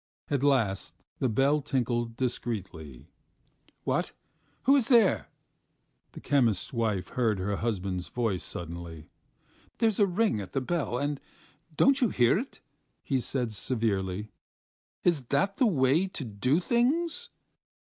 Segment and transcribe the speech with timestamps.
[0.31, 3.11] At last the bell tinkled discreetly.
[3.83, 4.13] "What?
[4.63, 5.27] Who is there?"
[6.13, 9.09] the chemist's wife heard her husband's voice suddenly.
[9.77, 11.19] "There's a ring at the bell, and
[11.69, 12.61] you don't hear it,"
[13.03, 14.31] he said severely.
[15.03, 17.29] "Is that the way to do things?"